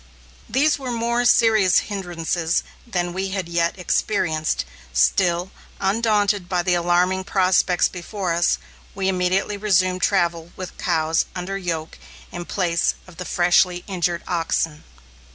These 0.49 0.79
were 0.79 0.89
more 0.91 1.25
serious 1.25 1.77
hindrances 1.85 2.63
than 2.87 3.13
we 3.13 3.27
had 3.29 3.47
yet 3.47 3.77
experienced. 3.77 4.65
Still, 4.91 5.51
undaunted 5.79 6.49
by 6.49 6.63
the 6.63 6.73
alarming 6.73 7.23
prospects 7.23 7.87
before 7.87 8.33
us, 8.33 8.57
we 8.95 9.07
immediately 9.07 9.57
resumed 9.57 10.01
travel 10.01 10.51
with 10.55 10.75
cows 10.79 11.25
under 11.35 11.55
yoke 11.55 11.99
in 12.31 12.45
place 12.45 12.95
of 13.05 13.17
the 13.17 13.25
freshly 13.25 13.83
injured 13.85 14.23
oxen. 14.27 14.83